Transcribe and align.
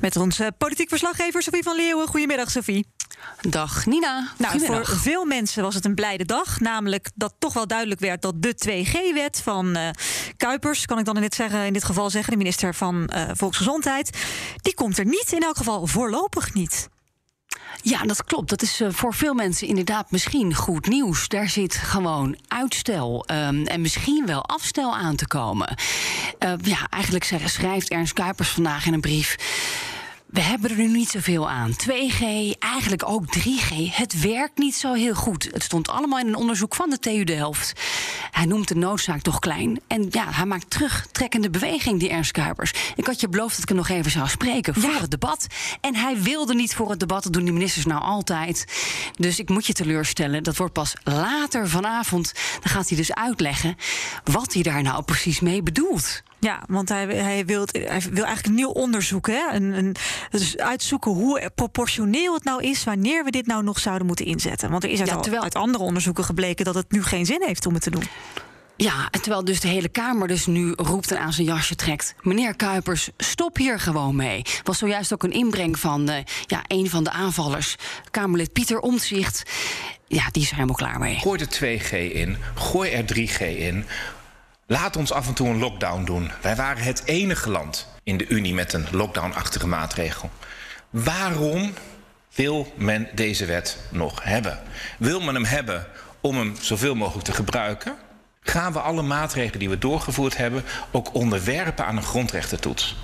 Met 0.00 0.16
onze 0.16 0.52
politiek 0.58 0.88
verslaggever 0.88 1.42
Sofie 1.42 1.62
van 1.62 1.76
Leeuwen. 1.76 2.06
Goedemiddag, 2.06 2.50
Sofie. 2.50 2.86
Dag 3.40 3.86
Nina. 3.86 4.28
Nou, 4.38 4.60
voor 4.60 4.86
veel 4.86 5.24
mensen 5.24 5.62
was 5.62 5.74
het 5.74 5.84
een 5.84 5.94
blijde 5.94 6.24
dag. 6.24 6.60
Namelijk 6.60 7.10
dat 7.14 7.34
toch 7.38 7.52
wel 7.52 7.66
duidelijk 7.66 8.00
werd 8.00 8.22
dat 8.22 8.42
de 8.42 8.54
2G-wet 8.68 9.40
van 9.42 9.76
eh, 9.76 9.88
Kuipers, 10.36 10.86
kan 10.86 10.98
ik 10.98 11.04
dan 11.04 11.16
in 11.16 11.22
dit, 11.22 11.34
zeggen, 11.34 11.66
in 11.66 11.72
dit 11.72 11.84
geval 11.84 12.10
zeggen, 12.10 12.32
de 12.32 12.38
minister 12.38 12.74
van 12.74 13.06
eh, 13.06 13.22
Volksgezondheid, 13.32 14.18
die 14.62 14.74
komt 14.74 14.98
er 14.98 15.04
niet. 15.04 15.32
In 15.32 15.42
elk 15.42 15.56
geval 15.56 15.86
voorlopig 15.86 16.54
niet. 16.54 16.88
Ja, 17.84 18.02
dat 18.02 18.24
klopt. 18.24 18.48
Dat 18.48 18.62
is 18.62 18.80
eh, 18.80 18.88
voor 18.90 19.14
veel 19.14 19.34
mensen 19.34 19.66
inderdaad 19.68 20.10
misschien 20.10 20.54
goed 20.54 20.86
nieuws. 20.88 21.28
Daar 21.28 21.48
zit 21.48 21.74
gewoon 21.74 22.36
uitstel 22.48 23.24
ehm, 23.26 23.64
en 23.64 23.80
misschien 23.80 24.26
wel 24.26 24.44
afstel 24.44 24.94
aan 24.96 25.16
te 25.16 25.26
komen. 25.26 25.76
Eh, 26.38 26.52
ja, 26.62 26.86
eigenlijk 26.90 27.24
schrijft 27.44 27.88
Ernst 27.88 28.12
Kuipers 28.12 28.48
vandaag 28.48 28.86
in 28.86 28.92
een 28.92 29.00
brief. 29.00 29.36
We 30.34 30.40
hebben 30.40 30.70
er 30.70 30.76
nu 30.76 30.86
niet 30.88 31.08
zoveel 31.08 31.50
aan. 31.50 31.72
2G, 31.72 32.22
eigenlijk 32.58 33.08
ook 33.08 33.24
3G. 33.38 33.74
Het 33.90 34.20
werkt 34.20 34.58
niet 34.58 34.74
zo 34.74 34.92
heel 34.92 35.14
goed. 35.14 35.48
Het 35.52 35.62
stond 35.62 35.88
allemaal 35.88 36.18
in 36.18 36.26
een 36.26 36.34
onderzoek 36.34 36.74
van 36.74 36.90
de 36.90 36.98
TU 36.98 37.24
Delft. 37.24 37.72
Hij 38.30 38.44
noemt 38.44 38.68
de 38.68 38.74
noodzaak 38.74 39.20
toch 39.20 39.38
klein. 39.38 39.80
En 39.86 40.06
ja, 40.10 40.24
hij 40.30 40.46
maakt 40.46 40.70
terugtrekkende 40.70 41.50
beweging, 41.50 42.00
die 42.00 42.08
Ernst 42.08 42.32
Kuipers. 42.32 42.72
Ik 42.96 43.06
had 43.06 43.20
je 43.20 43.28
beloofd 43.28 43.52
dat 43.54 43.62
ik 43.62 43.68
hem 43.68 43.76
nog 43.76 43.88
even 43.88 44.10
zou 44.10 44.28
spreken 44.28 44.74
voor 44.74 45.00
het 45.00 45.10
debat. 45.10 45.46
En 45.80 45.94
hij 45.94 46.22
wilde 46.22 46.54
niet 46.54 46.74
voor 46.74 46.90
het 46.90 47.00
debat. 47.00 47.22
Dat 47.22 47.32
doen 47.32 47.44
die 47.44 47.52
ministers 47.52 47.86
nou 47.86 48.02
altijd. 48.02 48.64
Dus 49.16 49.38
ik 49.38 49.48
moet 49.48 49.66
je 49.66 49.72
teleurstellen. 49.72 50.42
Dat 50.42 50.56
wordt 50.56 50.72
pas 50.72 50.94
later 51.04 51.68
vanavond. 51.68 52.32
Dan 52.60 52.72
gaat 52.72 52.88
hij 52.88 52.96
dus 52.96 53.14
uitleggen 53.14 53.76
wat 54.24 54.52
hij 54.52 54.62
daar 54.62 54.82
nou 54.82 55.02
precies 55.02 55.40
mee 55.40 55.62
bedoelt. 55.62 56.22
Ja, 56.44 56.62
want 56.68 56.88
hij, 56.88 57.06
hij, 57.06 57.44
wil, 57.46 57.66
hij 57.72 58.00
wil 58.10 58.24
eigenlijk 58.24 58.46
een 58.46 58.54
nieuw 58.54 58.68
onderzoek. 58.70 59.26
Hè? 59.26 59.52
Een, 59.52 59.62
een, 59.62 59.96
dus 60.30 60.56
uitzoeken 60.56 61.10
hoe 61.12 61.50
proportioneel 61.54 62.34
het 62.34 62.44
nou 62.44 62.62
is 62.62 62.84
wanneer 62.84 63.24
we 63.24 63.30
dit 63.30 63.46
nou 63.46 63.62
nog 63.62 63.78
zouden 63.78 64.06
moeten 64.06 64.26
inzetten. 64.26 64.70
Want 64.70 64.84
er 64.84 64.90
is 64.90 64.98
uit, 64.98 65.08
Ja, 65.08 65.14
al- 65.14 65.20
terwijl- 65.20 65.42
uit 65.42 65.54
andere 65.54 65.84
onderzoeken 65.84 66.24
gebleken 66.24 66.64
dat 66.64 66.74
het 66.74 66.90
nu 66.92 67.02
geen 67.02 67.26
zin 67.26 67.42
heeft 67.46 67.66
om 67.66 67.74
het 67.74 67.82
te 67.82 67.90
doen. 67.90 68.04
Ja, 68.76 69.08
en 69.10 69.20
terwijl 69.20 69.44
dus 69.44 69.60
de 69.60 69.68
hele 69.68 69.88
Kamer 69.88 70.28
dus 70.28 70.46
nu 70.46 70.72
roept 70.76 71.10
en 71.12 71.18
aan 71.18 71.32
zijn 71.32 71.46
jasje 71.46 71.74
trekt. 71.74 72.14
Meneer 72.20 72.56
Kuipers, 72.56 73.08
stop 73.16 73.56
hier 73.56 73.80
gewoon 73.80 74.16
mee. 74.16 74.42
Was 74.62 74.78
zojuist 74.78 75.12
ook 75.12 75.22
een 75.22 75.32
inbreng 75.32 75.78
van 75.78 76.08
eh, 76.08 76.24
ja, 76.46 76.62
een 76.66 76.90
van 76.90 77.04
de 77.04 77.10
aanvallers, 77.10 77.76
Kamerlid 78.10 78.52
Pieter 78.52 78.80
Omtzigt. 78.80 79.42
Ja, 80.06 80.28
die 80.30 80.42
is 80.42 80.48
er 80.48 80.54
helemaal 80.54 80.76
klaar 80.76 80.98
mee. 80.98 81.16
Gooi 81.18 81.40
er 81.40 81.80
2G 81.80 82.12
in, 82.12 82.36
gooi 82.54 82.90
er 82.90 83.04
3G 83.14 83.40
in. 83.40 83.84
Laat 84.66 84.96
ons 84.96 85.12
af 85.12 85.26
en 85.26 85.34
toe 85.34 85.48
een 85.48 85.58
lockdown 85.58 86.04
doen. 86.04 86.30
Wij 86.40 86.56
waren 86.56 86.82
het 86.82 87.02
enige 87.04 87.50
land 87.50 87.88
in 88.02 88.16
de 88.16 88.26
Unie 88.28 88.54
met 88.54 88.72
een 88.72 88.86
lockdown-achtige 88.90 89.66
maatregel. 89.66 90.30
Waarom 90.90 91.72
wil 92.34 92.72
men 92.76 93.08
deze 93.14 93.44
wet 93.44 93.78
nog 93.90 94.22
hebben? 94.22 94.62
Wil 94.98 95.20
men 95.20 95.34
hem 95.34 95.44
hebben 95.44 95.86
om 96.20 96.36
hem 96.36 96.56
zoveel 96.60 96.94
mogelijk 96.94 97.24
te 97.24 97.32
gebruiken? 97.32 97.94
Gaan 98.40 98.72
we 98.72 98.80
alle 98.80 99.02
maatregelen 99.02 99.58
die 99.58 99.68
we 99.68 99.78
doorgevoerd 99.78 100.36
hebben 100.36 100.64
ook 100.90 101.14
onderwerpen 101.14 101.86
aan 101.86 101.96
een 101.96 102.02
grondrechtentoets? 102.02 102.96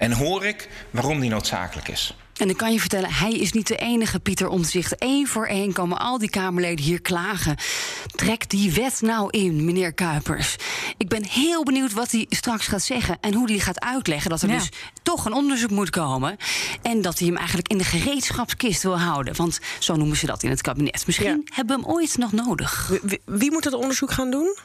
En 0.00 0.12
hoor 0.12 0.44
ik 0.44 0.68
waarom 0.90 1.20
die 1.20 1.30
noodzakelijk 1.30 1.88
is? 1.88 2.14
En 2.36 2.48
ik 2.48 2.56
kan 2.56 2.72
je 2.72 2.80
vertellen, 2.80 3.12
hij 3.12 3.32
is 3.32 3.52
niet 3.52 3.66
de 3.66 3.76
enige 3.76 4.20
Pieter 4.20 4.48
Omtzigt. 4.48 4.94
Eén 4.98 5.26
voor 5.28 5.46
één 5.46 5.72
komen 5.72 5.98
al 5.98 6.18
die 6.18 6.30
Kamerleden 6.30 6.84
hier 6.84 7.00
klagen. 7.00 7.56
Trek 8.14 8.50
die 8.50 8.72
wet 8.72 9.00
nou 9.00 9.30
in, 9.30 9.64
meneer 9.64 9.92
Kuipers. 9.92 10.56
Ik 10.96 11.08
ben 11.08 11.24
heel 11.24 11.62
benieuwd 11.64 11.92
wat 11.92 12.10
hij 12.10 12.26
straks 12.28 12.66
gaat 12.66 12.82
zeggen... 12.82 13.18
en 13.20 13.34
hoe 13.34 13.50
hij 13.50 13.58
gaat 13.58 13.80
uitleggen 13.80 14.30
dat 14.30 14.42
er 14.42 14.48
Ja. 14.48 14.54
dus 14.58 14.68
toch 15.02 15.24
een 15.24 15.32
onderzoek 15.32 15.70
moet 15.70 15.90
komen... 15.90 16.36
en 16.82 17.02
dat 17.02 17.18
hij 17.18 17.28
hem 17.28 17.36
eigenlijk 17.36 17.68
in 17.68 17.78
de 17.78 17.84
gereedschapskist 17.84 18.82
wil 18.82 18.98
houden. 19.00 19.36
Want 19.36 19.58
zo 19.78 19.96
noemen 19.96 20.16
ze 20.16 20.26
dat 20.26 20.42
in 20.42 20.50
het 20.50 20.60
kabinet. 20.62 21.06
Misschien 21.06 21.26
Ja. 21.44 21.54
hebben 21.54 21.76
we 21.76 21.82
hem 21.82 21.92
ooit 21.92 22.16
nog 22.18 22.32
nodig. 22.32 22.86
Wie, 22.88 23.00
wie- 23.02 23.20
wie 23.24 23.50
moet 23.50 23.62
dat 23.62 23.74
onderzoek 23.74 24.10
gaan 24.12 24.30
doen? 24.30 24.56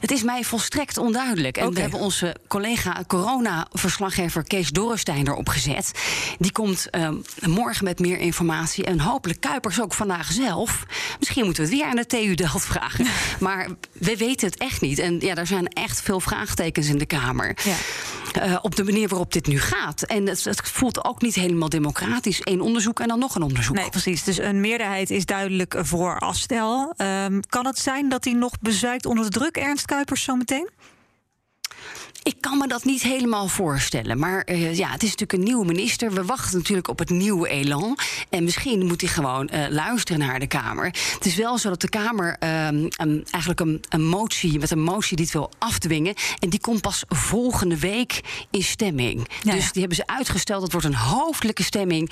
Het 0.00 0.10
is 0.10 0.22
mij 0.22 0.44
volstrekt 0.44 0.98
onduidelijk. 0.98 1.56
En 1.56 1.74
we 1.74 1.80
hebben 1.80 2.00
onze 2.00 2.36
collega 2.48 3.04
corona-verslaggever 3.06 4.44
Kees 4.44 4.70
Dorrestein 4.70 5.28
erop 5.28 5.48
gezet. 5.48 5.92
Die 6.38 6.52
komt 6.52 6.90
ehm, 6.90 7.14
morgen 7.40 7.84
met 7.84 7.98
meer 7.98 8.18
informatie. 8.18 8.84
En 8.84 9.00
hopelijk 9.00 9.40
Kuipers 9.40 9.80
ook 9.80 9.94
vandaag 9.94 10.32
zelf. 10.32 10.86
Misschien 11.18 11.44
moeten 11.44 11.62
we 11.64 11.68
het 11.68 11.78
weer 11.78 11.88
aan 11.88 11.96
de 11.96 12.06
TU 12.06 12.34
Delft 12.34 12.66
vragen. 12.66 13.06
maar 13.40 13.68
we 13.92 14.16
weten 14.16 14.46
het 14.46 14.58
echt 14.58 14.80
niet. 14.80 14.98
En 14.98 15.20
ja, 15.20 15.34
er 15.34 15.46
zijn 15.46 15.68
echt 15.68 16.00
veel 16.02 16.20
vraagtekens 16.20 16.88
in 16.88 16.98
de 16.98 17.06
Kamer. 17.06 17.56
Ja. 17.64 17.74
eh, 18.42 18.58
op 18.62 18.76
de 18.76 18.84
manier 18.84 19.08
waarop 19.08 19.32
dit 19.32 19.46
nu 19.46 19.60
gaat. 19.60 20.02
En 20.02 20.26
het, 20.26 20.44
het 20.44 20.60
voelt 20.64 21.04
ook 21.04 21.22
niet 21.22 21.34
helemaal 21.34 21.68
democratisch. 21.68 22.40
Eén 22.44 22.60
onderzoek 22.60 23.00
en 23.00 23.08
dan 23.08 23.18
nog 23.18 23.34
een 23.34 23.42
onderzoek. 23.42 23.76
Nee, 23.76 23.88
precies. 23.90 24.24
Dus 24.24 24.38
een 24.38 24.60
meerderheid 24.60 25.10
is 25.10 25.24
duidelijk 25.26 25.74
voor 25.78 26.18
afstel. 26.18 26.92
Ehm, 26.96 27.40
kan 27.48 27.66
het 27.66 27.78
zijn 27.78 28.08
dat 28.08 28.24
hij 28.24 28.32
nog 28.32 28.52
bezuikt 28.60 29.06
onder 29.06 29.24
de 29.24 29.30
druk, 29.30 29.56
Ernst 29.70 29.86
Kuipers, 29.86 30.22
zometeen? 30.22 30.68
Ik 32.22 32.36
kan 32.40 32.58
me 32.58 32.66
dat 32.68 32.84
niet 32.84 33.02
helemaal 33.02 33.48
voorstellen. 33.48 34.18
Maar 34.18 34.40
eh, 34.42 34.76
ja, 34.76 34.90
het 34.90 35.02
is 35.02 35.08
natuurlijk 35.10 35.32
een 35.32 35.44
nieuwe 35.44 35.64
minister. 35.64 36.12
We 36.12 36.24
wachten 36.24 36.58
natuurlijk 36.58 36.88
op 36.88 36.98
het 36.98 37.10
nieuwe 37.10 37.48
elan. 37.48 37.98
En 38.30 38.44
misschien 38.44 38.86
moet 38.86 39.00
hij 39.00 39.10
gewoon 39.10 39.48
eh, 39.48 39.68
luisteren 39.68 40.20
naar 40.26 40.38
de 40.38 40.46
Kamer. 40.46 40.84
Het 40.84 41.26
is 41.26 41.34
wel 41.34 41.58
zo 41.58 41.68
dat 41.68 41.80
de 41.80 41.88
Kamer 41.88 42.36
ehm, 42.38 42.86
een- 42.90 43.26
eigenlijk 43.30 43.60
een, 43.60 43.84
een 43.88 44.04
motie, 44.04 44.58
met 44.58 44.70
een 44.70 44.82
motie 44.82 45.16
die 45.16 45.24
het 45.24 45.34
wil 45.34 45.50
afdwingen. 45.58 46.14
En 46.38 46.48
die 46.48 46.60
komt 46.60 46.80
pas 46.80 47.04
volgende 47.08 47.78
week 47.78 48.20
in 48.50 48.62
stemming. 48.62 49.28
Ja, 49.42 49.52
dus 49.52 49.72
die 49.72 49.80
hebben 49.80 49.96
ze 49.98 50.06
uitgesteld. 50.06 50.62
Het 50.62 50.72
wordt 50.72 50.86
een 50.86 50.94
hoofdelijke 50.94 51.62
stemming. 51.62 52.10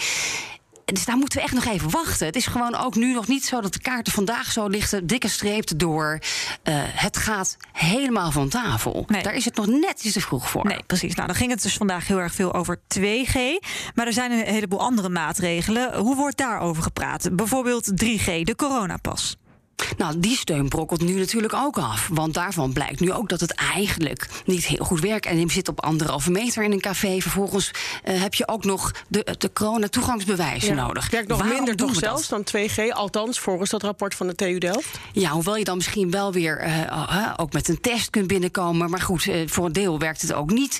Dus 0.92 1.04
daar 1.04 1.16
moeten 1.16 1.38
we 1.38 1.44
echt 1.44 1.54
nog 1.54 1.64
even 1.64 1.90
wachten. 1.90 2.26
Het 2.26 2.36
is 2.36 2.46
gewoon 2.46 2.74
ook 2.74 2.94
nu 2.94 3.12
nog 3.12 3.26
niet 3.26 3.44
zo 3.44 3.60
dat 3.60 3.72
de 3.72 3.80
kaarten 3.80 4.12
vandaag 4.12 4.52
zo 4.52 4.66
lichten, 4.66 5.06
dikke 5.06 5.28
streep 5.28 5.78
door. 5.78 6.18
Eh, 6.62 6.74
het 6.76 7.16
gaat 7.16 7.56
helemaal 7.72 8.30
van 8.30 8.48
tafel. 8.48 9.04
Nee. 9.06 9.22
Daar 9.22 9.34
is 9.34 9.44
het 9.44 9.56
nog 9.56 9.66
net 9.66 10.02
iets 10.02 10.12
te 10.12 10.20
vroeg 10.20 10.50
voor. 10.50 10.66
Nee, 10.66 10.82
precies. 10.86 11.14
Nou, 11.14 11.26
dan 11.26 11.36
ging 11.36 11.50
het 11.50 11.62
dus 11.62 11.76
vandaag 11.76 12.06
heel 12.06 12.20
erg 12.20 12.34
veel 12.34 12.54
over 12.54 12.80
2G. 12.86 13.34
Maar 13.94 14.06
er 14.06 14.12
zijn 14.12 14.32
een 14.32 14.44
heleboel 14.44 14.80
andere 14.80 15.08
maatregelen. 15.08 15.96
Hoe 15.96 16.16
wordt 16.16 16.36
daarover 16.36 16.82
gepraat? 16.82 17.28
Bijvoorbeeld 17.32 17.90
3G, 18.04 18.42
de 18.42 18.54
coronapas. 18.56 19.36
Nou, 19.96 20.18
die 20.18 20.36
steun 20.36 20.68
brokkelt 20.68 21.00
nu 21.00 21.12
natuurlijk 21.14 21.54
ook 21.54 21.78
af. 21.78 22.08
Want 22.12 22.34
daarvan 22.34 22.72
blijkt 22.72 23.00
nu 23.00 23.12
ook 23.12 23.28
dat 23.28 23.40
het 23.40 23.52
eigenlijk 23.54 24.28
niet 24.44 24.66
heel 24.66 24.84
goed 24.84 25.00
werkt. 25.00 25.26
En 25.26 25.40
je 25.40 25.50
zit 25.50 25.68
op 25.68 25.80
anderhalve 25.80 26.30
meter 26.30 26.62
in 26.62 26.72
een 26.72 26.80
café. 26.80 27.20
Vervolgens 27.20 27.70
eh, 28.02 28.22
heb 28.22 28.34
je 28.34 28.48
ook 28.48 28.64
nog 28.64 28.92
de, 29.08 29.34
de 29.38 29.52
corona-toegangsbewijzen 29.52 30.76
nodig. 30.76 31.10
Werkt 31.10 31.28
nog 31.28 31.38
Waarom 31.38 31.56
minder 31.56 31.76
toch 31.76 31.92
dat? 31.92 31.98
zelfs 31.98 32.28
dan 32.28 32.44
2G, 32.56 32.92
althans 32.92 33.38
volgens 33.38 33.70
dat 33.70 33.82
rapport 33.82 34.14
van 34.14 34.26
de 34.26 34.34
TU 34.34 34.58
Delft. 34.58 34.98
Ja, 35.12 35.30
hoewel 35.30 35.56
je 35.56 35.64
dan 35.64 35.76
misschien 35.76 36.10
wel 36.10 36.32
weer 36.32 36.58
eh, 36.58 36.82
eh, 36.82 37.32
ook 37.36 37.52
met 37.52 37.68
een 37.68 37.80
test 37.80 38.10
kunt 38.10 38.26
binnenkomen. 38.26 38.90
Maar 38.90 39.00
goed, 39.00 39.28
eh, 39.28 39.42
voor 39.46 39.66
een 39.66 39.72
deel 39.72 39.98
werkt 39.98 40.22
het 40.22 40.32
ook 40.32 40.50
niet. 40.50 40.78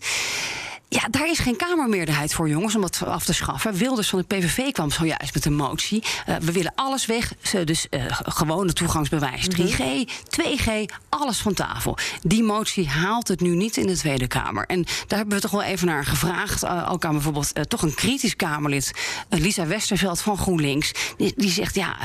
Ja, 0.91 1.09
daar 1.11 1.31
is 1.31 1.39
geen 1.39 1.57
Kamermeerderheid 1.57 2.35
voor, 2.35 2.49
jongens, 2.49 2.75
om 2.75 2.81
dat 2.81 3.03
af 3.07 3.25
te 3.25 3.33
schaffen. 3.33 3.75
Wilders 3.75 4.09
van 4.09 4.25
de 4.29 4.37
PVV 4.37 4.71
kwam 4.73 4.91
zojuist 4.91 5.35
met 5.35 5.45
een 5.45 5.57
motie. 5.57 6.03
Eh, 6.27 6.37
we 6.37 6.53
willen 6.53 6.73
alles 6.75 7.07
weg. 7.07 7.33
Dus 7.65 7.89
eh, 7.89 8.05
gewone 8.09 8.73
toegangsbewijs. 8.73 9.49
3G, 9.49 9.83
2G, 10.29 10.71
alles 11.09 11.39
van 11.39 11.55
tafel. 11.55 11.97
Die 12.23 12.43
motie 12.43 12.89
haalt 12.89 13.29
het 13.29 13.41
nu 13.41 13.55
niet 13.55 13.77
in 13.77 13.87
de 13.87 13.97
Tweede 13.97 14.27
Kamer. 14.27 14.67
En 14.67 14.87
daar 15.07 15.19
hebben 15.19 15.37
we 15.37 15.43
toch 15.43 15.51
wel 15.51 15.63
even 15.63 15.87
naar 15.87 16.05
gevraagd. 16.05 16.63
Eh, 16.63 16.89
ook 16.93 17.05
aan 17.05 17.13
bijvoorbeeld 17.13 17.71
toch 17.71 17.83
een 17.83 17.95
kritisch 17.95 18.37
Kamerlid, 18.37 18.93
Lisa 19.29 19.67
Westerveld 19.67 20.21
van 20.21 20.37
GroenLinks. 20.37 20.93
Die, 21.17 21.33
die 21.37 21.51
zegt, 21.51 21.75
ja, 21.75 21.97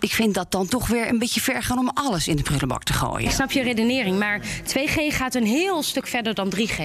ik 0.00 0.12
vind 0.12 0.34
dat 0.34 0.50
dan 0.50 0.66
toch 0.66 0.86
weer 0.86 1.08
een 1.08 1.18
beetje 1.18 1.40
ver 1.40 1.62
gaan 1.62 1.78
om 1.78 1.90
alles 1.94 2.28
in 2.28 2.36
de 2.36 2.42
prullenbak 2.42 2.82
te 2.82 2.92
gooien. 2.92 3.28
Ik 3.28 3.34
snap 3.34 3.50
je 3.50 3.62
redenering, 3.62 4.18
maar 4.18 4.40
2G 4.64 4.94
gaat 5.08 5.34
een 5.34 5.46
heel 5.46 5.82
stuk 5.82 6.06
verder 6.06 6.34
dan 6.34 6.52
3G. 6.56 6.78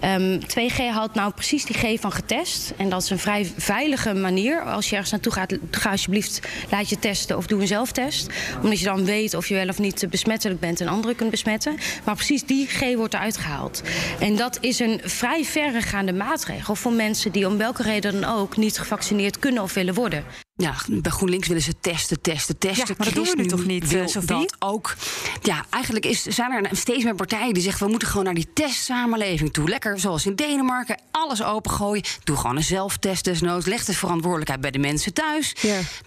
Ehm 0.00 0.38
2G 0.40 0.59
2G 0.60 0.92
houdt 0.92 1.14
nou 1.14 1.32
precies 1.32 1.64
die 1.64 1.76
G 1.76 2.00
van 2.00 2.12
getest. 2.12 2.72
En 2.76 2.88
dat 2.88 3.02
is 3.02 3.10
een 3.10 3.18
vrij 3.18 3.52
veilige 3.56 4.14
manier. 4.14 4.62
Als 4.62 4.88
je 4.88 4.92
ergens 4.92 5.10
naartoe 5.10 5.32
gaat, 5.32 5.58
ga 5.70 5.90
alsjeblieft, 5.90 6.40
laat 6.70 6.88
je 6.88 6.98
testen 6.98 7.36
of 7.36 7.46
doe 7.46 7.60
een 7.60 7.66
zelftest. 7.66 8.28
Omdat 8.62 8.78
je 8.78 8.84
dan 8.84 9.04
weet 9.04 9.34
of 9.34 9.48
je 9.48 9.54
wel 9.54 9.68
of 9.68 9.78
niet 9.78 10.06
besmettelijk 10.10 10.60
bent 10.60 10.80
en 10.80 10.88
anderen 10.88 11.16
kunt 11.16 11.30
besmetten. 11.30 11.76
Maar 12.04 12.14
precies 12.14 12.44
die 12.44 12.66
G 12.66 12.94
wordt 12.94 13.14
eruit 13.14 13.36
gehaald. 13.36 13.82
En 14.20 14.36
dat 14.36 14.58
is 14.60 14.78
een 14.78 15.00
vrij 15.04 15.44
verregaande 15.44 16.12
maatregel 16.12 16.74
voor 16.74 16.92
mensen 16.92 17.32
die 17.32 17.46
om 17.46 17.56
welke 17.56 17.82
reden 17.82 18.20
dan 18.20 18.30
ook 18.30 18.56
niet 18.56 18.78
gevaccineerd 18.78 19.38
kunnen 19.38 19.62
of 19.62 19.74
willen 19.74 19.94
worden. 19.94 20.24
Ja, 20.60 20.74
bij 20.88 21.10
GroenLinks 21.10 21.46
willen 21.48 21.62
ze 21.62 21.74
testen, 21.80 22.20
testen, 22.20 22.58
testen. 22.58 22.86
Ja, 22.88 22.94
maar 22.98 23.06
dat 23.06 23.14
doen 23.14 23.24
we 23.24 23.42
nu 23.42 23.46
toch 23.46 23.64
niet, 23.64 23.88
wil 23.88 24.02
eh, 24.02 24.06
Sophie? 24.06 24.36
dat 24.36 24.56
ook. 24.58 24.96
Ja, 25.42 25.64
eigenlijk 25.70 26.06
is, 26.06 26.22
zijn 26.22 26.52
er 26.52 26.76
steeds 26.76 27.04
meer 27.04 27.14
partijen 27.14 27.54
die 27.54 27.62
zeggen... 27.62 27.84
we 27.84 27.90
moeten 27.90 28.08
gewoon 28.08 28.24
naar 28.24 28.34
die 28.34 28.52
testsamenleving 28.54 29.52
toe. 29.52 29.68
Lekker 29.68 30.00
zoals 30.00 30.26
in 30.26 30.34
Denemarken, 30.34 31.00
alles 31.10 31.42
opengooien. 31.42 32.04
Doe 32.24 32.36
gewoon 32.36 32.56
een 32.56 32.62
zelftest 32.62 33.24
desnoods. 33.24 33.66
Leg 33.66 33.84
de 33.84 33.94
verantwoordelijkheid 33.94 34.60
bij 34.60 34.70
de 34.70 34.78
mensen 34.78 35.12
thuis. 35.12 35.54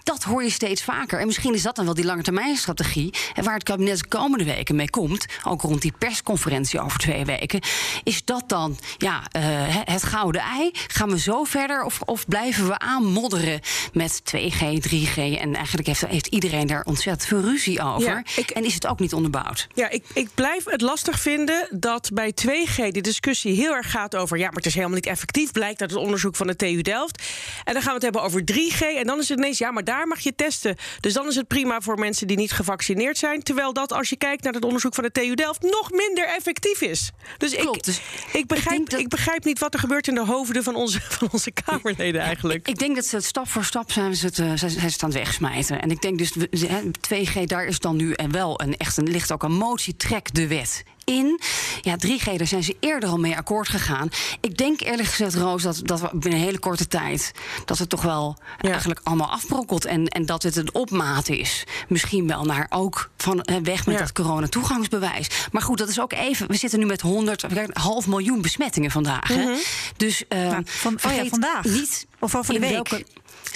Dat 0.02 0.22
hoor 0.22 0.42
je 0.42 0.50
steeds 0.50 0.82
vaker. 0.82 1.20
En 1.20 1.26
misschien 1.26 1.54
is 1.54 1.62
dat 1.62 1.76
dan 1.76 1.84
wel 1.84 1.94
die 1.94 2.04
lange 2.04 2.22
termijn 2.22 2.56
strategie... 2.56 3.14
en 3.34 3.44
waar 3.44 3.54
het 3.54 3.62
kabinet 3.62 3.98
de 3.98 4.08
komende 4.08 4.44
weken 4.44 4.76
mee 4.76 4.90
komt... 4.90 5.26
ook 5.44 5.62
rond 5.62 5.82
die 5.82 5.94
persconferentie 5.98 6.80
over 6.80 6.98
twee 6.98 7.24
weken... 7.24 7.60
is 8.02 8.24
dat 8.24 8.44
dan 8.46 8.78
ja, 8.98 9.22
eh, 9.30 9.42
het 9.84 10.02
gouden 10.02 10.40
ei? 10.40 10.70
Gaan 10.72 11.10
we 11.10 11.18
zo 11.18 11.44
verder 11.44 11.82
of, 11.82 12.00
of 12.00 12.26
blijven 12.28 12.66
we 12.66 12.78
aanmodderen 12.78 13.60
met 13.92 14.20
2G, 14.52 14.90
3G... 14.92 15.16
en 15.40 15.54
eigenlijk 15.54 15.86
heeft, 15.86 16.06
heeft 16.06 16.26
iedereen 16.26 16.66
daar 16.66 16.82
ontzettend 16.84 17.28
veel 17.28 17.40
ruzie 17.40 17.80
over... 17.82 18.08
Ja, 18.08 18.22
ik- 18.36 18.50
en 18.50 18.64
is 18.64 18.74
het 18.74 18.86
ook 18.86 18.98
niet 19.00 19.12
onderbouwd? 19.14 19.66
Ja, 19.74 19.88
ik, 19.90 20.04
ik 20.14 20.28
blijf 20.34 20.64
het 20.64 20.80
lastig 20.80 21.20
vinden 21.20 21.68
dat 21.70 22.10
bij 22.12 22.32
2G 22.46 22.74
de 22.88 23.00
discussie 23.00 23.54
heel 23.54 23.72
erg 23.72 23.90
gaat 23.90 24.16
over... 24.16 24.38
ja, 24.38 24.44
maar 24.46 24.54
het 24.54 24.66
is 24.66 24.74
helemaal 24.74 24.94
niet 24.94 25.06
effectief, 25.06 25.52
blijkt 25.52 25.80
uit 25.80 25.90
het 25.90 25.98
onderzoek 26.00 26.36
van 26.36 26.46
de 26.46 26.56
TU 26.56 26.82
Delft. 26.82 27.22
En 27.64 27.72
dan 27.72 27.82
gaan 27.82 27.88
we 27.90 27.94
het 27.94 28.02
hebben 28.02 28.22
over 28.22 28.42
3G 28.52 28.96
en 28.98 29.06
dan 29.06 29.18
is 29.18 29.28
het 29.28 29.38
ineens... 29.38 29.58
ja, 29.58 29.70
maar 29.70 29.84
daar 29.84 30.06
mag 30.06 30.20
je 30.20 30.34
testen. 30.34 30.76
Dus 31.00 31.12
dan 31.12 31.26
is 31.28 31.34
het 31.36 31.46
prima 31.46 31.80
voor 31.80 31.98
mensen 31.98 32.26
die 32.26 32.36
niet 32.36 32.52
gevaccineerd 32.52 33.18
zijn... 33.18 33.42
terwijl 33.42 33.72
dat, 33.72 33.92
als 33.92 34.08
je 34.08 34.16
kijkt 34.16 34.42
naar 34.44 34.52
het 34.52 34.64
onderzoek 34.64 34.94
van 34.94 35.04
de 35.04 35.12
TU 35.12 35.34
Delft... 35.34 35.62
nog 35.62 35.90
minder 35.90 36.26
effectief 36.28 36.80
is. 36.80 37.10
Dus, 37.38 37.54
Klopt, 37.56 37.76
ik, 37.76 37.84
dus 37.84 38.00
ik, 38.32 38.46
begrijp, 38.46 38.76
denk 38.76 38.90
dat- 38.90 39.00
ik 39.00 39.08
begrijp 39.08 39.44
niet 39.44 39.58
wat 39.58 39.74
er 39.74 39.80
gebeurt 39.80 40.08
in 40.08 40.14
de 40.14 40.24
hoofden 40.24 40.62
van 40.62 40.74
onze, 40.74 41.00
van 41.18 41.28
onze 41.32 41.50
Kamerleden 41.50 42.20
eigenlijk. 42.20 42.68
Ik 42.68 42.78
denk 42.78 42.94
dat 42.94 43.04
ze 43.06 43.16
het 43.16 43.24
stap 43.24 43.48
voor 43.48 43.64
stap 43.64 43.92
zijn 43.92 44.14
ze 44.16 44.26
het, 44.36 44.46
eh, 44.52 44.58
zijn, 44.58 44.70
zijn 44.70 44.70
ze 44.72 44.86
het 44.86 45.02
aan 45.02 45.08
het 45.08 45.18
wegsmijten. 45.18 45.80
En 45.82 45.90
ik 45.90 46.02
denk 46.02 46.18
dus, 46.18 46.34
we- 46.34 46.48
hè, 46.66 46.80
2G, 47.00 47.44
daar 47.46 47.64
is 47.64 47.78
dan 47.78 47.96
nu 47.96 48.12
en 48.12 48.30
wel 48.32 48.60
een, 48.62 48.76
echt 48.76 48.96
een, 48.96 49.10
ligt 49.10 49.32
ook 49.32 49.42
een 49.42 49.52
motie, 49.56 49.96
trek 49.96 50.34
de 50.34 50.46
wet 50.46 50.82
in. 51.04 51.40
Ja, 51.80 51.96
3G, 51.96 52.36
daar 52.36 52.46
zijn 52.46 52.62
ze 52.62 52.76
eerder 52.80 53.08
al 53.08 53.16
mee 53.18 53.36
akkoord 53.36 53.68
gegaan. 53.68 54.08
Ik 54.40 54.56
denk 54.56 54.80
eerlijk 54.80 55.08
gezegd, 55.08 55.34
Roos, 55.34 55.62
dat, 55.62 55.80
dat 55.84 56.00
we 56.00 56.08
binnen 56.12 56.40
een 56.40 56.46
hele 56.46 56.58
korte 56.58 56.86
tijd... 56.86 57.32
dat 57.64 57.78
het 57.78 57.88
toch 57.88 58.02
wel 58.02 58.38
eigenlijk 58.60 59.00
allemaal 59.02 59.30
afbrokkelt... 59.30 59.84
En, 59.84 60.08
en 60.08 60.26
dat 60.26 60.42
het 60.42 60.56
een 60.56 60.74
opmaat 60.74 61.28
is. 61.28 61.64
Misschien 61.88 62.26
wel 62.26 62.44
naar 62.44 62.66
ook 62.70 63.10
van 63.16 63.40
eh, 63.42 63.56
weg 63.62 63.86
met 63.86 63.94
Ja. 63.94 64.00
dat 64.00 64.12
corona-toegangsbewijs. 64.12 65.28
Maar 65.52 65.62
goed, 65.62 65.78
dat 65.78 65.88
is 65.88 66.00
ook 66.00 66.12
even... 66.12 66.46
We 66.48 66.56
zitten 66.56 66.78
nu 66.78 66.86
met 66.86 67.00
100, 67.00 67.46
kijk, 67.54 67.76
half 67.76 68.06
miljoen 68.06 68.42
besmettingen 68.42 68.90
vandaag. 68.90 69.28
hè? 69.28 69.54
Dus 69.96 70.24
eh, 70.28 70.38
Nou, 70.38 70.62
van- 70.66 70.98
oh 71.06 71.12
ja, 71.12 71.24
vandaag. 71.24 71.64
niet 71.64 72.06
Of 72.18 72.34
over 72.34 72.54
de 72.54 72.60
week. 72.60 72.70
welke 72.72 73.04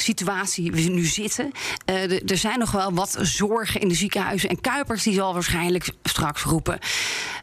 situatie 0.00 0.73
we 0.73 0.81
nu 0.81 1.05
zitten. 1.05 1.50
Eh, 1.85 2.31
er 2.31 2.37
zijn 2.37 2.59
nog 2.59 2.71
wel 2.71 2.93
wat 2.95 3.19
zorgen 3.21 3.81
in 3.81 3.89
de 3.89 3.95
ziekenhuizen. 3.95 4.49
En 4.49 4.61
Kuipers 4.61 5.03
die 5.03 5.15
zal 5.15 5.33
waarschijnlijk 5.33 5.91
straks 6.03 6.43
roepen... 6.43 6.79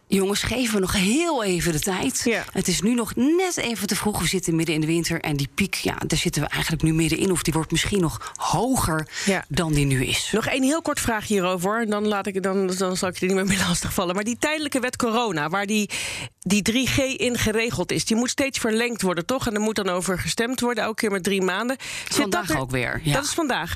jongens, 0.08 0.44
geven 0.44 0.74
we 0.74 0.80
nog 0.80 0.94
heel 0.94 1.44
even 1.44 1.72
de 1.72 1.80
tijd. 1.80 2.22
Ja. 2.24 2.44
Het 2.52 2.68
is 2.68 2.82
nu 2.82 2.94
nog 2.94 3.16
net 3.16 3.58
even 3.58 3.88
te 3.88 3.96
vroeg. 3.96 4.20
We 4.22 4.28
zitten 4.28 4.56
midden 4.56 4.76
in 4.76 4.82
de 4.82 4.88
winter. 4.88 5.22
En 5.22 5.36
die 5.38 5.50
piek, 5.56 5.76
ja, 5.76 5.96
daar 6.08 6.18
zitten 6.20 6.42
we 6.42 6.48
eigenlijk 6.48 6.84
nu 6.84 6.94
middenin. 6.94 7.32
Of 7.32 7.44
die 7.44 7.54
wordt 7.54 7.72
misschien 7.72 8.02
nog 8.02 8.32
hoger 8.36 9.08
Ja. 9.26 9.46
dan 9.48 9.74
die 9.74 9.86
nu 9.86 10.06
is. 10.06 10.30
Nog 10.32 10.46
één 10.48 10.64
heel 10.64 10.82
kort 10.82 11.00
vraag 11.00 11.28
hierover. 11.28 11.82
en 11.82 11.90
Dan, 11.90 12.08
laat 12.08 12.28
ik, 12.28 12.44
dan, 12.44 12.68
dan 12.78 12.98
zal 12.98 13.10
ik 13.10 13.18
je 13.20 13.26
niet 13.26 13.36
meer 13.36 13.46
mee 13.46 13.58
lastigvallen. 13.68 14.16
Maar 14.16 14.24
die 14.24 14.38
tijdelijke 14.40 14.80
wet 14.80 14.96
corona, 14.96 15.50
waar 15.50 15.66
die, 15.66 15.90
die 16.40 16.62
3G 16.72 16.96
in 17.18 17.38
geregeld 17.38 17.92
is... 17.92 18.06
die 18.06 18.18
moet 18.18 18.30
steeds 18.30 18.60
verlengd 18.60 19.02
worden, 19.02 19.26
toch? 19.26 19.48
En 19.48 19.54
er 19.54 19.62
moet 19.62 19.76
dan 19.76 19.90
over 19.90 20.20
gestemd 20.20 20.60
worden, 20.60 20.84
elke 20.84 20.96
keer 21.02 21.12
met 21.12 21.24
drie 21.24 21.42
maanden. 21.42 21.78
Zit 22.04 22.16
Vandaag 22.16 22.46
dat 22.48 22.56
er- 22.56 22.62
ook 22.62 22.72
weer, 22.72 23.02
ja. 23.04 23.14
Dat 23.14 23.24
is 23.24 23.30
vandaag. 23.34 23.76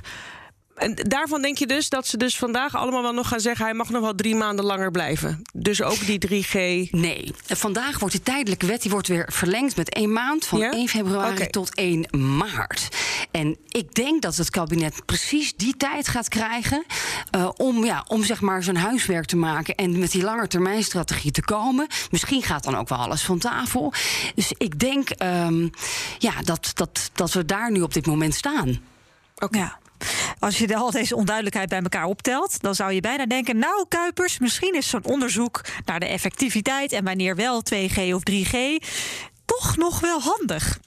En 0.79 0.95
daarvan 0.95 1.41
denk 1.41 1.57
je 1.57 1.67
dus 1.67 1.89
dat 1.89 2.07
ze 2.07 2.17
dus 2.17 2.37
vandaag 2.37 2.75
allemaal 2.75 3.01
wel 3.01 3.13
nog 3.13 3.27
gaan 3.27 3.39
zeggen... 3.39 3.65
hij 3.65 3.73
mag 3.73 3.89
nog 3.89 4.01
wel 4.01 4.15
drie 4.15 4.35
maanden 4.35 4.65
langer 4.65 4.91
blijven. 4.91 5.41
Dus 5.53 5.81
ook 5.81 6.05
die 6.05 6.27
3G... 6.27 6.53
Nee, 6.91 7.33
vandaag 7.45 7.99
wordt 7.99 8.15
die 8.15 8.23
tijdelijke 8.23 8.65
wet 8.65 8.81
die 8.81 8.91
wordt 8.91 9.07
weer 9.07 9.29
verlengd 9.31 9.75
met 9.75 9.93
één 9.93 10.13
maand, 10.13 10.45
van 10.45 10.59
Ja? 10.59 10.71
1 10.71 10.87
februari 10.87 11.31
Oké. 11.31 11.49
tot 11.49 11.75
1 11.75 12.05
maart. 12.37 12.87
En 13.31 13.57
ik 13.67 13.93
denk 13.93 14.21
dat 14.21 14.35
het 14.35 14.49
kabinet 14.49 15.05
precies 15.05 15.55
die 15.55 15.77
tijd 15.77 16.07
gaat 16.07 16.27
krijgen 16.27 16.83
eh, 17.31 17.49
om, 17.57 17.85
ja, 17.85 18.05
om 18.07 18.23
zeg 18.23 18.41
maar 18.41 18.63
zijn 18.63 18.77
huiswerk 18.77 19.25
te 19.25 19.37
maken 19.37 19.75
en 19.75 19.99
met 19.99 20.11
die 20.11 20.23
langetermijnstrategie 20.23 21.31
te 21.31 21.41
komen. 21.41 21.87
Misschien 22.11 22.43
gaat 22.43 22.63
dan 22.63 22.77
ook 22.77 22.89
wel 22.89 22.97
alles 22.97 23.23
van 23.23 23.39
tafel. 23.39 23.93
Dus 24.35 24.53
ik 24.57 24.79
denk 24.79 25.09
ehm, 25.09 25.67
ja, 26.17 26.33
dat, 26.43 26.71
dat, 26.73 27.09
dat 27.13 27.33
we 27.33 27.45
daar 27.45 27.71
nu 27.71 27.81
op 27.81 27.93
dit 27.93 28.05
moment 28.05 28.33
staan. 28.33 28.79
Ja. 29.51 29.79
Als 30.39 30.57
je 30.57 30.75
al 30.75 30.91
deze 30.91 31.15
onduidelijkheid 31.15 31.69
bij 31.69 31.81
elkaar 31.81 32.05
optelt, 32.05 32.61
dan 32.61 32.75
zou 32.75 32.91
je 32.91 33.01
bijna 33.01 33.25
denken: 33.25 33.57
Nou, 33.57 33.85
Kuipers, 33.87 34.39
misschien 34.39 34.75
is 34.75 34.89
zo'n 34.89 35.05
onderzoek 35.05 35.61
naar 35.85 35.99
de 35.99 36.07
effectiviteit 36.07 36.91
en 36.91 37.03
wanneer 37.03 37.35
wel 37.35 37.63
2G 37.73 38.13
of 38.13 38.21
3G 38.31 38.85
toch 39.45 39.77
nog 39.77 39.99
wel 39.99 40.21
handig. 40.21 40.79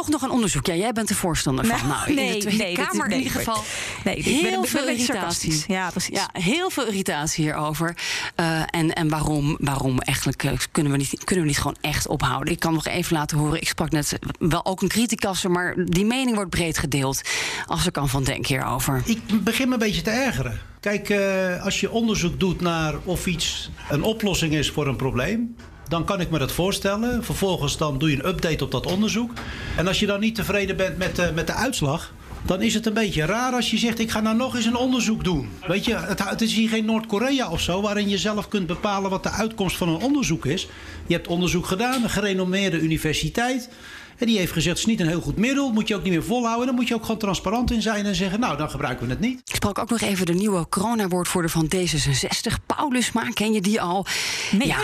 Toch 0.00 0.08
nog 0.08 0.22
een 0.22 0.30
onderzoek. 0.30 0.66
Ja, 0.66 0.74
jij 0.74 0.92
bent 0.92 1.08
de 1.08 1.14
voorstander 1.14 1.66
van. 1.66 1.76
Nou, 1.76 1.88
Nou, 1.88 2.08
in 2.08 2.14
nee, 2.14 2.32
de 2.32 2.38
Tweede 2.38 2.62
nee, 2.62 2.72
is- 2.72 2.78
Kamer 2.78 3.04
in 3.04 3.08
nee, 3.10 3.18
ieder 3.18 3.32
geval. 3.38 3.62
nee, 4.04 4.16
ik 4.16 4.24
ben- 4.24 4.32
ben 4.32 4.44
heel 4.50 4.58
een 4.62 4.66
veel 4.68 4.88
irritatie. 4.88 5.64
Ja, 5.66 5.90
precies. 5.90 6.16
Ja, 6.18 6.28
heel 6.32 6.70
veel 6.70 6.86
irritatie 6.86 7.44
hierover. 7.44 7.96
Eh, 8.34 8.62
en 8.70 8.92
en 8.92 9.08
waarom, 9.08 9.56
waarom 9.60 9.98
eigenlijk 10.00 10.44
eh, 10.44 10.52
kunnen, 10.72 10.92
we 10.92 10.98
niet, 10.98 11.24
kunnen 11.24 11.44
we 11.44 11.50
niet 11.50 11.58
gewoon 11.60 11.76
echt 11.80 12.06
ophouden? 12.06 12.52
Ik 12.52 12.58
kan 12.60 12.72
nog 12.74 12.86
even 12.86 13.16
laten 13.16 13.38
horen. 13.38 13.60
Ik 13.60 13.68
sprak 13.68 13.90
net 13.90 14.18
wel 14.38 14.64
ook 14.66 14.82
een 14.82 14.88
criticasser, 14.88 15.50
maar 15.50 15.74
die 15.84 16.04
mening 16.04 16.34
wordt 16.34 16.50
breed 16.50 16.78
gedeeld. 16.78 17.20
Als 17.66 17.86
ik 17.86 17.92
kan 17.92 18.08
van 18.08 18.24
denk 18.24 18.46
hierover. 18.46 19.02
Ik 19.04 19.44
begin 19.44 19.66
me 19.68 19.72
een 19.72 19.78
beetje 19.80 20.02
te 20.02 20.10
ergeren. 20.10 20.60
Kijk, 20.80 21.08
eh, 21.08 21.64
als 21.64 21.80
je 21.80 21.90
onderzoek 21.90 22.40
doet 22.40 22.60
naar 22.60 22.94
of 23.04 23.26
iets 23.26 23.70
een 23.90 24.02
oplossing 24.02 24.52
is 24.54 24.70
voor 24.70 24.86
een 24.86 24.96
probleem. 24.96 25.56
Dan 25.90 26.04
kan 26.04 26.20
ik 26.20 26.30
me 26.30 26.38
dat 26.38 26.52
voorstellen. 26.52 27.24
Vervolgens 27.24 27.76
dan 27.76 27.98
doe 27.98 28.10
je 28.10 28.16
een 28.16 28.28
update 28.28 28.64
op 28.64 28.70
dat 28.70 28.86
onderzoek. 28.86 29.32
En 29.76 29.86
als 29.86 30.00
je 30.00 30.06
dan 30.06 30.20
niet 30.20 30.34
tevreden 30.34 30.76
bent 30.76 30.98
met, 30.98 31.16
de 31.16 31.30
met 31.34 31.46
de 31.46 31.52
uitslag. 31.52 32.12
Dan 32.42 32.62
is 32.62 32.74
het 32.74 32.86
een 32.86 32.94
beetje 32.94 33.24
raar 33.24 33.52
als 33.52 33.70
je 33.70 33.78
zegt: 33.78 33.98
Ik 33.98 34.10
ga 34.10 34.20
nou 34.20 34.36
nog 34.36 34.56
eens 34.56 34.64
een 34.64 34.76
onderzoek 34.76 35.24
doen. 35.24 35.48
Weet 35.66 35.84
je, 35.84 35.94
het, 35.94 36.28
het 36.28 36.40
is 36.40 36.54
hier 36.54 36.68
geen 36.68 36.84
Noord-Korea 36.84 37.50
of 37.50 37.60
zo. 37.60 37.80
waarin 37.80 38.08
je 38.08 38.18
zelf 38.18 38.48
kunt 38.48 38.66
bepalen 38.66 39.10
wat 39.10 39.22
de 39.22 39.30
uitkomst 39.30 39.76
van 39.76 39.88
een 39.88 40.02
onderzoek 40.02 40.46
is. 40.46 40.68
Je 41.06 41.14
hebt 41.14 41.28
onderzoek 41.28 41.66
gedaan, 41.66 42.02
een 42.02 42.10
gerenommeerde 42.10 42.80
universiteit. 42.80 43.68
En 44.18 44.26
die 44.26 44.38
heeft 44.38 44.52
gezegd: 44.52 44.78
Het 44.78 44.86
is 44.86 44.92
niet 44.92 45.00
een 45.00 45.08
heel 45.08 45.20
goed 45.20 45.36
middel. 45.36 45.72
Moet 45.72 45.88
je 45.88 45.94
ook 45.94 46.02
niet 46.02 46.12
meer 46.12 46.24
volhouden. 46.24 46.66
Dan 46.66 46.74
moet 46.74 46.88
je 46.88 46.94
ook 46.94 47.02
gewoon 47.02 47.18
transparant 47.18 47.70
in 47.70 47.82
zijn 47.82 48.06
en 48.06 48.14
zeggen: 48.14 48.40
Nou, 48.40 48.56
dan 48.56 48.70
gebruiken 48.70 49.06
we 49.06 49.12
het 49.12 49.20
niet. 49.20 49.40
Ik 49.44 49.54
sprak 49.54 49.78
ook 49.78 49.90
nog 49.90 50.00
even 50.00 50.26
de 50.26 50.34
nieuwe 50.34 50.68
coronawoordvoerder 50.68 51.50
van 51.50 51.70
D66, 51.74 52.66
Paulusma. 52.66 53.28
Ken 53.30 53.52
je 53.52 53.60
die 53.60 53.80
al? 53.80 54.06
Nee. 54.50 54.68
Ja, 54.68 54.78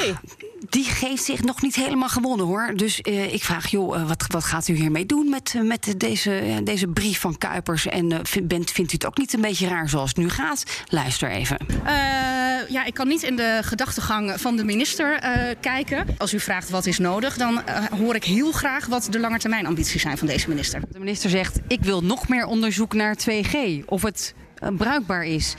die 0.68 0.84
geeft 0.84 1.24
zich 1.24 1.42
nog 1.42 1.62
niet 1.62 1.74
helemaal 1.74 2.08
gewonnen 2.08 2.46
hoor. 2.46 2.72
Dus 2.74 3.00
eh, 3.00 3.32
ik 3.32 3.44
vraag, 3.44 3.70
joh, 3.70 3.96
eh, 3.96 4.08
wat, 4.08 4.24
wat 4.28 4.44
gaat 4.44 4.68
u 4.68 4.74
hiermee 4.74 5.06
doen 5.06 5.28
met, 5.28 5.52
eh, 5.56 5.62
met 5.62 5.94
deze, 5.96 6.30
ja, 6.30 6.60
deze 6.60 6.86
brief 6.86 7.20
van 7.20 7.38
Kuipers? 7.38 7.86
En 7.86 8.22
bent, 8.42 8.70
vindt 8.70 8.92
u 8.92 8.94
het 8.94 9.06
ook 9.06 9.18
niet 9.18 9.32
een 9.32 9.40
beetje 9.40 9.68
raar 9.68 9.88
zoals 9.88 10.08
het 10.08 10.18
nu 10.18 10.28
gaat? 10.28 10.64
Luister 10.88 11.30
even. 11.30 11.56
Eh, 11.84 12.35
ja, 12.68 12.84
ik 12.84 12.94
kan 12.94 13.08
niet 13.08 13.22
in 13.22 13.36
de 13.36 13.60
gedachtegang 13.62 14.40
van 14.40 14.56
de 14.56 14.64
minister 14.64 15.18
eh, 15.18 15.54
kijken. 15.60 16.06
Als 16.18 16.34
u 16.34 16.40
vraagt 16.40 16.70
wat 16.70 16.86
is 16.86 16.98
nodig, 16.98 17.36
dan 17.36 17.64
eh, 17.64 17.84
hoor 17.84 18.14
ik 18.14 18.24
heel 18.24 18.52
graag 18.52 18.86
wat 18.86 19.08
de 19.10 19.20
langetermijnambities 19.20 20.02
zijn 20.02 20.18
van 20.18 20.26
deze 20.26 20.48
minister. 20.48 20.80
De 20.90 20.98
minister 20.98 21.30
zegt: 21.30 21.58
Ik 21.68 21.80
wil 21.82 22.02
nog 22.02 22.28
meer 22.28 22.46
onderzoek 22.46 22.94
naar 22.94 23.16
2G. 23.30 23.84
Of 23.86 24.02
het 24.02 24.34
eh, 24.56 24.68
bruikbaar 24.76 25.24
is. 25.24 25.54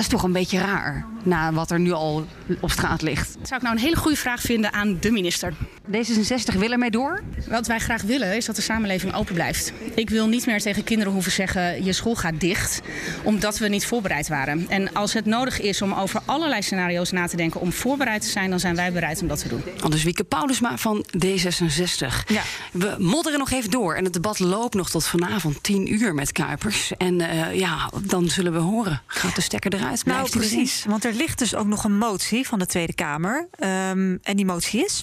Dat 0.00 0.08
is 0.08 0.14
toch 0.14 0.24
een 0.24 0.32
beetje 0.32 0.58
raar, 0.58 1.06
na 1.22 1.52
wat 1.52 1.70
er 1.70 1.80
nu 1.80 1.92
al 1.92 2.26
op 2.60 2.70
straat 2.70 3.02
ligt. 3.02 3.34
Dat 3.38 3.48
zou 3.48 3.60
ik 3.60 3.66
nou 3.66 3.76
een 3.76 3.82
hele 3.82 3.96
goede 3.96 4.16
vraag 4.16 4.40
vinden 4.40 4.72
aan 4.72 4.96
de 5.00 5.10
minister. 5.10 5.54
D66 5.90 6.58
wil 6.58 6.70
ermee 6.70 6.90
door? 6.90 7.22
Wat 7.48 7.66
wij 7.66 7.78
graag 7.78 8.02
willen 8.02 8.36
is 8.36 8.44
dat 8.44 8.56
de 8.56 8.62
samenleving 8.62 9.14
open 9.14 9.34
blijft. 9.34 9.72
Ik 9.94 10.10
wil 10.10 10.26
niet 10.26 10.46
meer 10.46 10.60
tegen 10.60 10.84
kinderen 10.84 11.12
hoeven 11.12 11.32
zeggen: 11.32 11.84
je 11.84 11.92
school 11.92 12.14
gaat 12.14 12.40
dicht, 12.40 12.80
omdat 13.22 13.58
we 13.58 13.68
niet 13.68 13.86
voorbereid 13.86 14.28
waren. 14.28 14.66
En 14.68 14.92
als 14.92 15.12
het 15.12 15.24
nodig 15.24 15.60
is 15.60 15.82
om 15.82 15.92
over 15.92 16.20
allerlei 16.24 16.62
scenario's 16.62 17.10
na 17.10 17.26
te 17.26 17.36
denken 17.36 17.60
om 17.60 17.72
voorbereid 17.72 18.22
te 18.22 18.28
zijn, 18.28 18.50
dan 18.50 18.60
zijn 18.60 18.76
wij 18.76 18.92
bereid 18.92 19.22
om 19.22 19.28
dat 19.28 19.38
te 19.38 19.48
doen. 19.48 19.62
Anders 19.80 20.02
Wieke 20.02 20.24
Paulusma 20.24 20.78
van 20.78 21.04
D66. 21.16 22.26
Ja. 22.26 22.42
We 22.72 22.94
modderen 22.98 23.38
nog 23.38 23.50
even 23.50 23.70
door. 23.70 23.94
En 23.94 24.04
het 24.04 24.12
debat 24.12 24.38
loopt 24.38 24.74
nog 24.74 24.90
tot 24.90 25.06
vanavond 25.06 25.62
10 25.62 25.92
uur 25.92 26.14
met 26.14 26.32
Kuipers. 26.32 26.92
En 26.96 27.20
eh, 27.20 27.58
ja, 27.58 27.90
dan 28.02 28.28
zullen 28.28 28.52
we 28.52 28.58
horen. 28.58 29.02
Gaat 29.06 29.34
de 29.34 29.40
stekker 29.40 29.74
eruit? 29.74 29.89
Nou, 30.04 30.30
precies. 30.30 30.84
Want 30.88 31.04
er 31.04 31.12
ligt 31.12 31.38
dus 31.38 31.54
ook 31.54 31.66
nog 31.66 31.84
een 31.84 31.98
motie 31.98 32.46
van 32.46 32.58
de 32.58 32.66
Tweede 32.66 32.94
Kamer. 32.94 33.48
Ehm, 33.50 34.16
en 34.22 34.36
die 34.36 34.44
motie 34.44 34.84
is. 34.84 35.02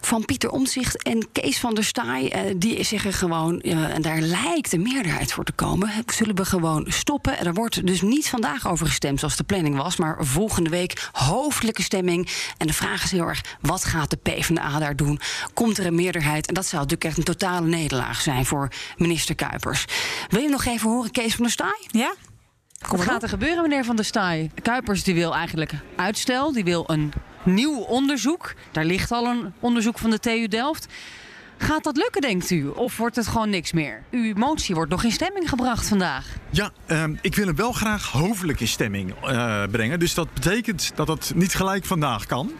van 0.00 0.24
Pieter 0.24 0.50
Omtzigt 0.50 1.02
en 1.02 1.32
Kees 1.32 1.58
van 1.60 1.74
der 1.74 1.84
Staaij. 1.84 2.32
eh, 2.32 2.54
die 2.56 2.82
zeggen 2.84 3.12
gewoon, 3.12 3.60
eh, 3.60 3.94
en 3.94 4.02
daar 4.02 4.20
lijkt 4.20 4.72
een 4.72 4.82
meerderheid 4.82 5.32
voor 5.32 5.44
te 5.44 5.52
komen. 5.52 5.90
Zullen 6.12 6.34
we 6.36 6.44
gewoon 6.44 6.86
stoppen. 6.88 7.38
Er 7.38 7.54
wordt 7.54 7.86
dus 7.86 8.00
niet 8.02 8.28
vandaag 8.28 8.68
over 8.68 8.86
gestemd 8.86 9.18
zoals 9.18 9.36
de 9.36 9.44
planning 9.44 9.76
was. 9.76 9.96
Maar 9.96 10.16
volgende 10.26 10.70
week 10.70 11.08
hoofdelijke 11.12 11.82
stemming. 11.82 12.28
En 12.56 12.66
de 12.66 12.72
vraag 12.72 13.04
is 13.04 13.10
heel 13.10 13.26
erg, 13.26 13.56
wat 13.60 13.84
gaat 13.84 14.10
de 14.10 14.16
PvdA 14.16 14.78
daar 14.78 14.96
doen? 14.96 15.20
Komt 15.54 15.78
er 15.78 15.86
een 15.86 15.94
meerderheid? 15.94 16.46
En 16.46 16.54
dat 16.54 16.66
zou 16.66 16.82
natuurlijk 16.82 17.08
echt 17.08 17.18
een 17.18 17.34
totale 17.34 17.66
nederlaag 17.66 18.20
zijn 18.20 18.46
voor 18.46 18.68
minister 18.96 19.34
Kuipers. 19.34 19.84
Wil 20.28 20.40
je 20.42 20.48
nog 20.48 20.64
even 20.64 20.90
horen, 20.90 21.10
Kees 21.10 21.34
van 21.34 21.42
der 21.42 21.52
Staaij? 21.52 21.86
Ja? 21.90 22.14
Wat 22.88 23.00
gaat 23.00 23.22
er 23.22 23.28
gebeuren, 23.28 23.62
meneer 23.62 23.84
Van 23.84 23.96
der 23.96 24.04
Staaij? 24.04 24.50
Kuipers 24.62 25.04
die 25.04 25.14
wil 25.14 25.34
eigenlijk 25.34 25.72
uitstel, 25.96 26.52
die 26.52 26.64
wil 26.64 26.84
een 26.86 27.12
nieuw 27.42 27.78
onderzoek. 27.78 28.54
Daar 28.72 28.84
ligt 28.84 29.12
al 29.12 29.26
een 29.26 29.52
onderzoek 29.60 29.98
van 29.98 30.10
de 30.10 30.18
TU 30.18 30.48
Delft. 30.48 30.86
Gaat 31.62 31.84
dat 31.84 31.96
lukken, 31.96 32.20
denkt 32.20 32.50
u? 32.50 32.66
Of 32.66 32.96
wordt 32.96 33.16
het 33.16 33.26
gewoon 33.26 33.50
niks 33.50 33.72
meer? 33.72 34.02
Uw 34.10 34.34
motie 34.34 34.74
wordt 34.74 34.90
nog 34.90 35.04
in 35.04 35.12
stemming 35.12 35.48
gebracht 35.48 35.88
vandaag. 35.88 36.26
Ja, 36.50 36.70
ehm, 36.86 37.14
ik 37.20 37.34
wil 37.34 37.46
hem 37.46 37.56
wel 37.56 37.72
graag 37.72 38.06
hoofdelijk 38.10 38.60
in 38.60 38.68
stemming 38.68 39.14
eh, 39.24 39.62
brengen. 39.70 39.98
Dus 39.98 40.14
dat 40.14 40.34
betekent 40.34 40.92
dat 40.94 41.08
het 41.08 41.32
niet 41.34 41.54
gelijk 41.54 41.84
vandaag 41.84 42.26
kan. 42.26 42.52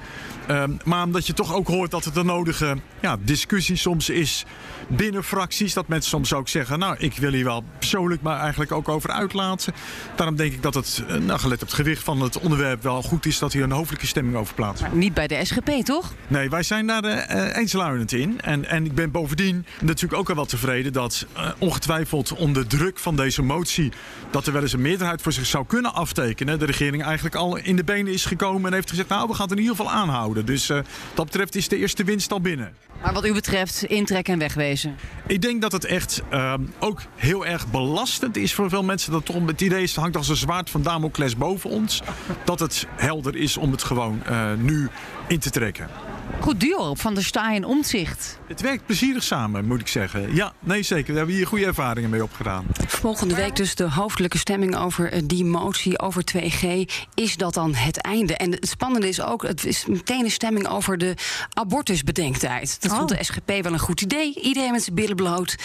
Ehm, 0.51 0.71
maar 0.85 1.05
omdat 1.05 1.27
je 1.27 1.33
toch 1.33 1.55
ook 1.55 1.67
hoort 1.67 1.91
dat 1.91 2.05
het 2.05 2.17
een 2.17 2.27
nodige 2.27 2.77
ja, 3.01 3.17
discussie 3.21 3.77
soms 3.77 4.09
is 4.09 4.45
binnen 4.89 5.25
fracties. 5.25 5.75
Dat 5.75 5.89
mensen 5.89 6.11
soms 6.11 6.33
ook 6.33 6.49
zeggen, 6.49 6.79
nou, 6.79 6.97
ik 6.99 7.17
wil 7.17 7.33
hier 7.33 7.45
wel 7.45 7.65
persoonlijk 7.79 8.23
maar 8.23 8.41
eigenlijk 8.41 8.73
ook 8.73 8.89
over 8.89 9.11
uitlaten. 9.11 9.73
Daarom 10.15 10.37
denk 10.37 10.53
ik 10.53 10.63
dat 10.63 10.75
het, 10.75 11.03
eh, 11.09 11.17
nou, 11.17 11.39
gelet 11.39 11.63
op 11.63 11.67
het 11.67 11.77
gewicht 11.77 12.03
van 12.03 12.21
het 12.21 12.39
onderwerp, 12.39 12.83
wel 12.83 13.03
goed 13.03 13.27
is 13.27 13.39
dat 13.39 13.53
hier 13.53 13.63
een 13.63 13.71
hoofdelijke 13.71 14.07
stemming 14.07 14.37
over 14.37 14.55
plaatsvindt. 14.55 14.95
Niet 14.95 15.15
bij 15.15 15.27
de 15.27 15.45
SGP, 15.45 15.71
toch? 15.85 16.15
Nee, 16.29 16.51
wij 16.51 16.63
zijn 16.63 16.87
daar 16.87 17.05
uh, 17.05 17.57
eensluidend 17.57 18.13
in. 18.13 18.41
En, 18.41 18.65
en 18.65 18.90
ik 18.91 18.97
ben 18.97 19.11
bovendien 19.11 19.67
natuurlijk 19.81 20.21
ook 20.21 20.27
wel 20.27 20.37
wat 20.37 20.49
tevreden 20.49 20.93
dat 20.93 21.27
uh, 21.37 21.51
ongetwijfeld 21.59 22.33
onder 22.33 22.67
druk 22.67 22.99
van 22.99 23.17
deze 23.17 23.43
motie... 23.43 23.93
dat 24.31 24.47
er 24.47 24.53
wel 24.53 24.63
eens 24.63 24.73
een 24.73 24.81
meerderheid 24.81 25.23
voor 25.23 25.33
zich 25.33 25.47
zou 25.47 25.67
kunnen 25.67 25.95
aftekenen. 25.95 26.59
De 26.59 26.65
regering 26.65 27.03
eigenlijk 27.05 27.35
al 27.35 27.57
in 27.57 27.77
de 27.77 27.85
benen 27.85 28.13
is 28.13 28.25
gekomen 28.25 28.67
en 28.67 28.73
heeft 28.73 28.91
gezegd... 28.91 29.09
nou, 29.09 29.29
we 29.29 29.35
gaan 29.35 29.43
het 29.43 29.53
in 29.53 29.63
ieder 29.63 29.77
geval 29.77 29.93
aanhouden. 29.93 30.47
Dus 30.47 30.71
uh, 30.71 30.79
dat 31.15 31.25
betreft 31.25 31.55
is 31.55 31.69
de 31.69 31.77
eerste 31.77 32.05
winst 32.05 32.33
al 32.33 32.41
binnen. 32.41 32.75
Maar 33.03 33.13
wat 33.13 33.27
u 33.27 33.33
betreft 33.33 33.85
intrekken 33.85 34.33
en 34.33 34.39
wegwezen? 34.39 34.97
Ik 35.27 35.43
denk 35.43 35.61
dat 35.63 35.73
het 35.73 35.85
echt 35.85 36.23
uh, 36.33 36.55
ook 36.79 37.03
heel 37.17 37.47
erg 37.47 37.71
belastend 37.71 38.37
is 38.37 38.55
voor 38.55 38.69
veel 38.69 38.83
mensen. 38.83 39.13
Dat 39.13 39.25
toch 39.25 39.47
het 39.47 39.61
idee 39.61 39.83
is, 39.83 39.91
het 39.91 40.01
hangt 40.01 40.17
als 40.17 40.29
een 40.29 40.37
zwaard 40.37 40.71
van 40.71 40.83
Damocles 40.83 41.37
boven 41.37 41.71
ons. 41.71 42.03
Dat 42.45 42.61
het 42.61 42.87
helder 42.97 43.37
is 43.37 43.57
om 43.57 43.71
het 43.71 43.83
gewoon 43.83 44.23
nu 44.59 44.89
in 45.29 45.39
te 45.39 45.51
trekken. 45.51 46.10
Goed 46.41 46.61
duo 46.61 46.89
op 46.91 47.01
Van 47.01 47.15
der 47.15 47.25
Staaij 47.25 47.57
en 47.57 47.65
Omtzigt. 47.65 48.39
Het 48.47 48.61
werkt 48.61 48.87
plezierig 48.87 49.23
samen, 49.23 49.65
moet 49.65 49.81
ik 49.81 49.89
zeggen. 49.89 50.35
Ja, 50.35 50.53
nee 50.59 50.83
zeker. 50.83 51.07
Daar 51.07 51.17
hebben 51.17 51.35
we 51.35 51.41
hier 51.41 51.47
goede 51.47 51.67
ervaringen 51.67 52.11
mee 52.11 52.23
opgedaan. 52.23 52.67
Volgende 52.87 53.35
week 53.35 53.57
dus 53.57 53.75
de 53.75 53.91
hoofdelijke 53.91 54.39
stemming 54.39 54.77
over 54.77 55.27
die 55.27 55.45
motie 55.45 55.99
over 55.99 56.25
2G. 56.37 56.67
Is 57.15 57.37
dat 57.37 57.55
dan 57.55 57.75
het 57.75 58.01
einde? 58.01 58.37
En 58.37 58.51
het 58.51 58.69
spannende 58.69 59.09
is 59.09 59.21
ook, 59.21 59.43
het 59.43 59.65
is 59.65 59.87
meteen 59.87 60.25
een 60.25 60.31
stemming 60.31 60.69
over 60.69 60.99
de 60.99 61.15
abortusbedenktijd. 61.55 62.77
Dat 62.81 62.91
oh. 62.91 62.97
vond 62.97 63.09
de 63.09 63.25
SGP 63.25 63.63
wel 63.63 63.73
een 63.73 63.79
goed 63.79 64.01
idee. 64.01 64.41
Iedereen 64.41 64.73
met 64.73 64.83
zijn 64.83 64.95
billen 64.95 65.17
bloot. 65.17 65.57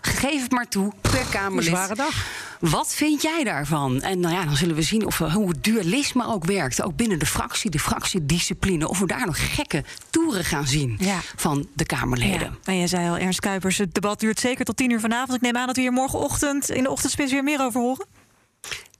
Geef 0.00 0.42
het 0.42 0.52
maar 0.52 0.68
toe, 0.68 0.92
per 1.00 1.26
Kamerlid. 1.30 1.64
Zware 1.64 1.94
dag. 1.94 2.26
Wat 2.60 2.94
vind 2.94 3.22
jij 3.22 3.44
daarvan? 3.44 4.02
En 4.02 4.20
nou 4.20 4.34
ja, 4.34 4.44
dan 4.44 4.56
zullen 4.56 4.74
we 4.74 4.82
zien 4.82 5.06
of, 5.06 5.18
hoe 5.18 5.48
het 5.48 5.64
dualisme 5.64 6.26
ook 6.26 6.44
werkt. 6.44 6.82
Ook 6.82 6.96
binnen 6.96 7.18
de 7.18 7.26
fractie, 7.26 7.70
de 7.70 7.78
fractiediscipline. 7.78 8.88
Of 8.88 8.98
we 8.98 9.06
daar 9.06 9.26
nog 9.26 9.54
gekke 9.54 9.84
toeren 10.10 10.44
gaan 10.44 10.66
zien 10.66 10.96
ja. 11.00 11.20
van 11.36 11.68
de 11.74 11.84
Kamerleden. 11.84 12.40
Ja. 12.40 12.58
En 12.64 12.76
je 12.76 12.86
zei 12.86 13.08
al, 13.08 13.18
Ernst 13.18 13.40
Kuipers, 13.40 13.78
het 13.78 13.94
debat 13.94 14.20
duurt 14.20 14.40
zeker 14.40 14.64
tot 14.64 14.76
tien 14.76 14.90
uur 14.90 15.00
vanavond. 15.00 15.36
Ik 15.36 15.40
neem 15.40 15.56
aan 15.56 15.66
dat 15.66 15.76
we 15.76 15.82
hier 15.82 15.92
morgenochtend 15.92 16.70
in 16.70 16.82
de 16.82 16.90
ochtendspits 16.90 17.32
weer 17.32 17.44
meer 17.44 17.60
over 17.60 17.80
horen. 17.80 18.06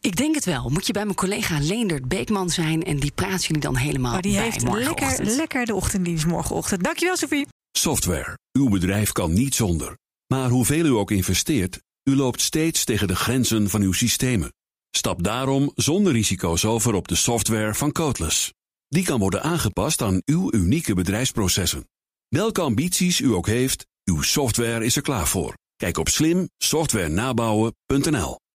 Ik 0.01 0.17
denk 0.17 0.35
het 0.35 0.45
wel. 0.45 0.69
Moet 0.69 0.87
je 0.87 0.93
bij 0.93 1.05
mijn 1.05 1.17
collega 1.17 1.59
Leendert 1.61 2.09
Beekman 2.09 2.51
zijn... 2.51 2.85
en 2.85 2.97
die 2.97 3.13
praat 3.15 3.45
jullie 3.45 3.63
dan 3.63 3.77
helemaal 3.77 4.13
maar 4.13 4.23
die 4.23 4.35
bij 4.35 4.43
heeft 4.43 4.63
lekker, 4.63 5.25
lekker 5.25 5.67
de 5.67 5.75
ochtenddienst 5.75 6.27
morgenochtend. 6.27 6.85
Dankjewel, 6.85 7.17
Sophie. 7.17 7.47
Software. 7.73 8.39
Uw 8.53 8.69
bedrijf 8.69 9.13
kan 9.13 9.33
niet 9.33 9.55
zonder. 9.55 9.97
Maar 10.27 10.49
hoeveel 10.49 10.85
u 10.85 10.91
ook 10.91 11.11
investeert... 11.11 11.79
U 12.11 12.17
loopt 12.17 12.41
steeds 12.41 12.85
tegen 12.85 13.09
de 13.09 13.17
grenzen 13.17 13.71
van 13.71 13.83
uw 13.83 13.93
systemen. 13.93 14.53
Stap 14.91 15.23
daarom 15.23 15.73
zonder 15.75 16.13
risico's 16.13 16.65
over 16.65 16.95
op 16.95 17.09
de 17.09 17.15
software 17.15 17.75
van 17.75 17.93
Codeless. 17.93 18.53
Die 18.89 19.05
kan 19.05 19.19
worden 19.19 19.43
aangepast 19.43 20.03
aan 20.03 20.23
uw 20.25 20.55
unieke 20.55 20.95
bedrijfsprocessen. 20.95 21.89
Welke 22.29 22.61
ambities 22.61 23.21
u 23.21 23.33
ook 23.33 23.47
heeft, 23.47 23.87
uw 24.05 24.23
software 24.23 24.85
is 24.85 24.97
er 24.97 25.03
klaar 25.03 25.27
voor. 25.27 25.55
Kijk 25.77 25.99
op 25.99 26.09
slimsoftwarenabouwen.nl 26.09 28.37